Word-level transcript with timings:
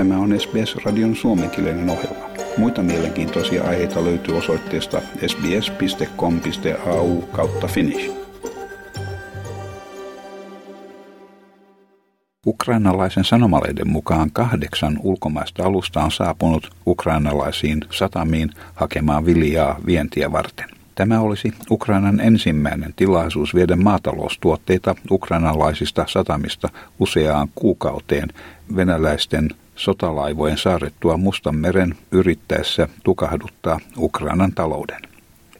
Tämä 0.00 0.18
on 0.18 0.40
SBS-radion 0.40 1.16
suomenkielinen 1.16 1.90
ohjelma. 1.90 2.30
Muita 2.56 2.82
mielenkiintoisia 2.82 3.64
aiheita 3.64 4.04
löytyy 4.04 4.36
osoitteesta 4.36 5.00
sbs.com.au 5.26 7.22
kautta 7.22 7.66
finnish. 7.66 8.10
Ukrainalaisen 12.46 13.24
sanomalehden 13.24 13.88
mukaan 13.88 14.30
kahdeksan 14.32 14.98
ulkomaista 15.02 15.64
alusta 15.64 16.02
on 16.02 16.10
saapunut 16.10 16.70
ukrainalaisiin 16.86 17.84
satamiin 17.90 18.50
hakemaan 18.74 19.26
viljaa 19.26 19.80
vientiä 19.86 20.32
varten. 20.32 20.70
Tämä 20.94 21.20
olisi 21.20 21.52
Ukrainan 21.70 22.20
ensimmäinen 22.20 22.92
tilaisuus 22.96 23.54
viedä 23.54 23.76
maataloustuotteita 23.76 24.94
ukrainalaisista 25.10 26.04
satamista 26.08 26.68
useaan 26.98 27.48
kuukauteen 27.54 28.28
venäläisten 28.76 29.50
sotalaivojen 29.80 30.58
saarettua 30.58 31.16
Mustan 31.16 31.56
meren 31.56 31.94
yrittäessä 32.12 32.88
tukahduttaa 33.04 33.80
Ukrainan 33.98 34.52
talouden. 34.52 35.00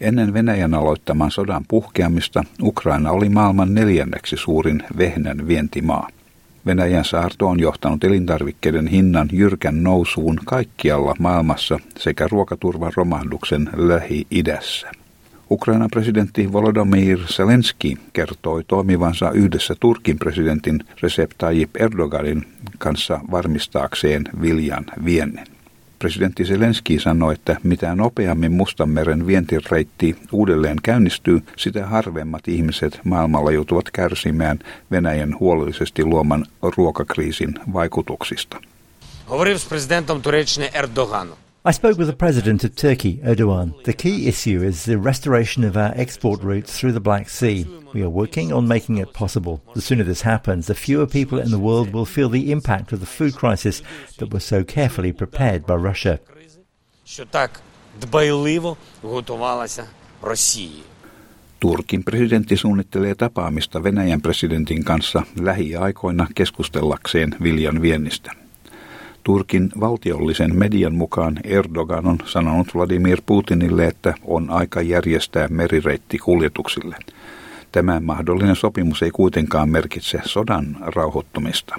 Ennen 0.00 0.34
Venäjän 0.34 0.74
aloittaman 0.74 1.30
sodan 1.30 1.64
puhkeamista 1.68 2.44
Ukraina 2.62 3.10
oli 3.10 3.28
maailman 3.28 3.74
neljänneksi 3.74 4.36
suurin 4.36 4.82
vehnän 4.98 5.48
vientimaa. 5.48 6.08
Venäjän 6.66 7.04
saarto 7.04 7.48
on 7.48 7.60
johtanut 7.60 8.04
elintarvikkeiden 8.04 8.86
hinnan 8.86 9.28
jyrkän 9.32 9.82
nousuun 9.82 10.38
kaikkialla 10.44 11.14
maailmassa 11.18 11.78
sekä 11.98 12.28
ruokaturvan 12.30 12.92
romahduksen 12.96 13.70
Lähi-idässä. 13.76 14.90
Ukrainan 15.51 15.89
presidentti 15.89 16.51
Volodymyr 16.53 17.19
Zelensky 17.27 17.97
kertoi 18.13 18.63
toimivansa 18.63 19.31
yhdessä 19.31 19.75
Turkin 19.79 20.19
presidentin 20.19 20.79
Recep 21.01 21.31
Tayyip 21.37 21.69
Erdoganin 21.75 22.47
kanssa 22.77 23.19
varmistaakseen 23.31 24.23
viljan 24.41 24.85
viennin. 25.05 25.45
Presidentti 25.99 26.45
Zelensky 26.45 26.99
sanoi, 26.99 27.33
että 27.33 27.55
mitä 27.63 27.95
nopeammin 27.95 28.51
Mustanmeren 28.51 29.27
vientireitti 29.27 30.15
uudelleen 30.31 30.77
käynnistyy, 30.83 31.41
sitä 31.57 31.87
harvemmat 31.87 32.47
ihmiset 32.47 32.99
maailmalla 33.03 33.51
joutuvat 33.51 33.91
kärsimään 33.91 34.59
Venäjän 34.91 35.39
huolellisesti 35.39 36.05
luoman 36.05 36.45
ruokakriisin 36.77 37.53
vaikutuksista. 37.73 38.57
Говорив 39.27 39.57
з 39.57 39.65
президентом 39.65 40.21
Туреччини 40.21 40.69
Ердоганом. 40.73 41.37
I 41.68 41.72
spoke 41.72 41.98
with 41.98 42.06
the 42.06 42.16
president 42.16 42.64
of 42.64 42.74
Turkey, 42.76 43.18
Erdogan. 43.18 43.74
The 43.84 43.92
key 43.92 44.26
issue 44.26 44.62
is 44.62 44.86
the 44.86 44.96
restoration 44.96 45.64
of 45.64 45.76
our 45.76 45.92
export 45.96 46.42
routes 46.42 46.78
through 46.78 46.92
the 46.92 47.00
Black 47.00 47.28
Sea. 47.28 47.66
We 47.92 48.02
are 48.02 48.08
working 48.08 48.54
on 48.54 48.66
making 48.66 48.96
it 48.96 49.12
possible. 49.12 49.60
The 49.74 49.82
sooner 49.82 50.02
this 50.02 50.22
happens, 50.22 50.66
the 50.66 50.74
fewer 50.74 51.06
people 51.06 51.38
in 51.38 51.50
the 51.50 51.58
world 51.58 51.92
will 51.92 52.06
feel 52.06 52.30
the 52.30 52.52
impact 52.52 52.94
of 52.94 53.00
the 53.00 53.06
food 53.06 53.34
crisis 53.34 53.82
that 54.16 54.32
was 54.32 54.44
so 54.44 54.64
carefully 54.64 55.12
prepared 55.12 55.66
by 55.66 55.74
Russia. 55.74 56.18
Turkin 61.60 62.04
presidentti 62.04 62.56
suunnittelee 62.56 63.14
tapaamista 63.14 63.82
Venäjän 63.82 64.22
presidentin 64.22 64.84
kanssa 64.84 65.22
lähiaikoina 65.40 66.26
keskustellakseen 66.34 67.36
viljan 67.42 67.82
viennistä. 67.82 68.47
Turkin 69.28 69.70
valtiollisen 69.80 70.56
median 70.58 70.94
mukaan 70.94 71.40
Erdogan 71.44 72.06
on 72.06 72.18
sanonut 72.24 72.74
Vladimir 72.74 73.22
Putinille, 73.26 73.84
että 73.86 74.14
on 74.24 74.50
aika 74.50 74.80
järjestää 74.80 75.48
merireitti 75.48 76.18
kuljetuksille. 76.18 76.96
Tämä 77.72 78.00
mahdollinen 78.00 78.56
sopimus 78.56 79.02
ei 79.02 79.10
kuitenkaan 79.10 79.68
merkitse 79.68 80.20
sodan 80.24 80.76
rauhoittumista. 80.80 81.76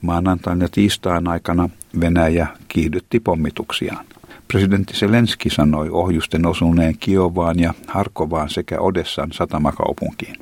Maanantain 0.00 0.60
ja 0.60 0.68
tiistain 0.72 1.28
aikana 1.28 1.68
Venäjä 2.00 2.46
kiihdytti 2.68 3.20
pommituksiaan. 3.20 4.06
Presidentti 4.48 4.94
Zelenski 4.94 5.50
sanoi 5.50 5.90
ohjusten 5.90 6.46
osuneen 6.46 6.98
Kiovaan 7.00 7.58
ja 7.58 7.74
Harkovaan 7.86 8.50
sekä 8.50 8.80
Odessan 8.80 9.32
satamakaupunkiin. 9.32 10.36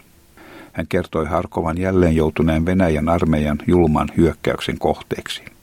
Hän 0.72 0.86
kertoi 0.88 1.26
Harkovan 1.26 1.78
jälleen 1.78 2.16
joutuneen 2.16 2.66
Venäjän 2.66 3.08
armeijan 3.08 3.58
julman 3.66 4.08
hyökkäyksen 4.16 4.78
kohteeksi. 4.78 5.53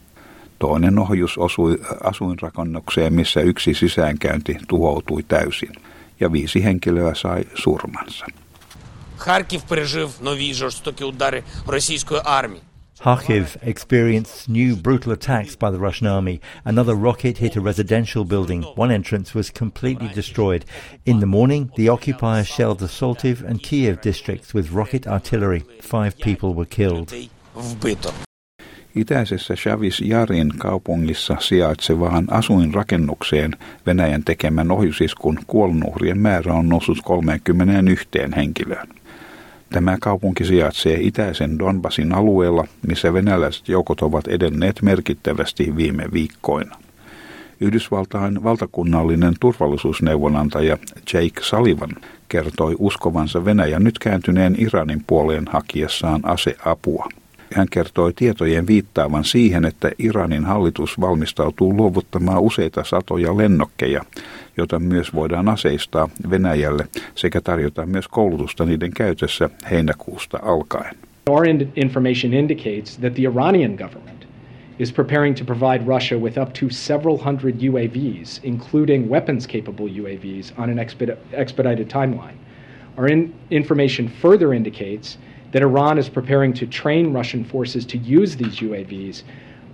Toinen 0.60 0.98
ohjus 0.98 1.38
osui 1.38 1.78
asuinrakennukseen, 2.04 3.14
missä 3.14 3.40
yksi 3.40 3.74
sisäänkäynti 3.74 4.58
tuhoutui 4.68 5.22
täysin, 5.22 5.72
ja 6.20 6.32
viisi 6.32 6.64
henkilöä 6.64 7.14
sai 7.14 7.44
surmansa. 7.54 8.26
Харків 9.16 9.62
пережив 9.62 10.10
нові 10.20 10.54
жорстокі 10.54 11.04
удари 11.04 11.42
російської 11.66 12.20
армії. 12.24 12.62
Kharkiv 13.04 13.56
experienced 13.62 14.48
new 14.48 14.74
brutal 14.74 15.12
attacks 15.12 15.54
by 15.54 15.70
the 15.70 15.78
Russian 15.78 16.06
army. 16.06 16.40
Another 16.64 16.94
rocket 16.94 17.36
hit 17.38 17.54
a 17.56 17.60
residential 17.60 18.24
building. 18.24 18.64
One 18.74 18.90
entrance 18.90 19.34
was 19.34 19.50
completely 19.50 20.08
destroyed. 20.20 20.64
In 21.04 21.20
the 21.20 21.26
morning, 21.26 21.70
the 21.76 21.90
occupiers 21.90 22.46
shelled 22.46 22.78
the 22.78 22.88
Saltiv 22.98 23.36
and 23.48 23.62
Kiev 23.62 24.00
districts 24.00 24.54
with 24.54 24.72
rocket 24.72 25.06
artillery. 25.06 25.62
Five 25.82 26.12
people 26.18 26.54
were 26.54 26.70
killed. 26.78 27.12
Itäisessä 28.95 29.53
Chavis 29.53 30.01
Jarin 30.01 30.53
kaupungissa 30.57 31.37
sijaitsevaan 31.39 32.27
asuinrakennukseen 32.31 33.51
Venäjän 33.85 34.23
tekemän 34.23 34.71
ohjusiskun 34.71 35.39
kuolnuhrien 35.47 36.17
määrä 36.17 36.53
on 36.53 36.69
noussut 36.69 36.97
31 37.03 38.07
henkilöön. 38.35 38.87
Tämä 39.69 39.97
kaupunki 40.01 40.45
sijaitsee 40.45 40.97
itäisen 41.01 41.59
Donbasin 41.59 42.13
alueella, 42.13 42.67
missä 42.87 43.13
venäläiset 43.13 43.69
joukot 43.69 44.01
ovat 44.01 44.27
edenneet 44.27 44.81
merkittävästi 44.81 45.75
viime 45.75 46.05
viikkoina. 46.13 46.75
Yhdysvaltain 47.61 48.43
valtakunnallinen 48.43 49.33
turvallisuusneuvonantaja 49.39 50.77
Jake 51.13 51.41
Sullivan 51.41 51.95
kertoi 52.29 52.75
uskovansa 52.79 53.45
Venäjän 53.45 53.83
nyt 53.83 53.99
kääntyneen 53.99 54.55
Iranin 54.57 55.03
puoleen 55.07 55.47
hakiessaan 55.47 56.21
aseapua– 56.23 57.09
hän 57.55 57.67
kertoi 57.71 58.13
tietojen 58.13 58.67
viittaavan 58.67 59.23
siihen, 59.23 59.65
että 59.65 59.91
Iranin 59.99 60.45
hallitus 60.45 61.01
valmistautuu 61.01 61.77
luovuttamaan 61.77 62.41
useita 62.41 62.83
satoja 62.83 63.37
lennokkeja, 63.37 64.01
joita 64.57 64.79
myös 64.79 65.13
voidaan 65.13 65.49
aseistaa 65.49 66.09
Venäjälle 66.29 66.87
sekä 67.15 67.41
tarjota 67.41 67.85
myös 67.85 68.07
koulutusta 68.07 68.65
niiden 68.65 68.91
käytössä 68.93 69.49
heinäkuusta 69.71 70.39
alkaen. 70.41 70.95
Our 71.29 71.47
in- 71.47 71.71
information 71.75 72.33
indicates 72.33 72.97
that 72.97 73.13
the 73.13 73.23
Iranian 73.23 73.71
government 73.75 74.27
is 74.79 74.91
preparing 74.93 75.35
to 75.35 75.45
provide 75.45 75.85
Russia 75.87 76.17
with 76.17 76.39
up 76.39 76.53
to 76.53 76.65
several 76.69 77.17
hundred 77.25 77.55
UAVs, 77.69 78.39
including 78.43 79.09
weapons 79.09 79.47
capable 79.47 79.85
UAVs, 80.01 80.53
on 80.57 80.69
an 80.69 80.77
exped- 80.79 81.17
expedited 81.31 81.87
timeline. 81.87 82.37
Our 82.97 83.11
in- 83.11 83.33
information 83.49 84.07
further 84.21 84.53
indicates 84.53 85.17
that 85.51 85.61
Iran 85.61 85.97
is 85.97 86.09
preparing 86.09 86.53
to 86.53 86.65
train 86.65 87.13
Russian 87.13 87.43
forces 87.43 87.85
to 87.85 87.97
use 87.97 88.37
these 88.37 88.61
UAVs, 88.61 89.23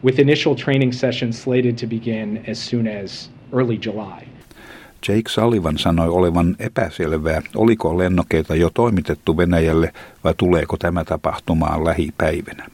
with 0.03 0.19
initial 0.19 0.55
training 0.55 0.93
sessions 0.93 1.43
slated 1.43 1.77
to 1.77 1.87
begin 1.87 2.43
as 2.47 2.69
soon 2.69 2.87
as 2.87 3.29
early 3.53 3.79
July. 3.85 4.27
Jake 5.07 5.29
Sullivan 5.29 5.77
sanoi 5.77 6.09
olevan 6.09 6.55
epäselvää, 6.59 7.41
oliko 7.55 7.97
lennokeita 7.97 8.55
jo 8.55 8.69
toimitettu 8.73 9.37
Venäjälle 9.37 9.93
vai 10.23 10.33
tuleeko 10.37 10.77
tämä 10.77 11.03
tapahtumaan 11.03 11.85
lähipäivinä. 11.85 12.67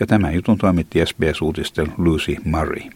Ja 0.00 0.06
tämän 0.06 0.34
jutun 0.34 0.58
toimitti 0.58 1.06
SBS-uutisten 1.06 1.92
Lucy 1.98 2.36
Murray. 2.44 2.90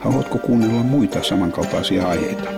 Haluatko 0.00 0.38
kuunnella 0.38 0.82
muita 0.82 1.22
samankaltaisia 1.22 2.08
aiheita? 2.08 2.57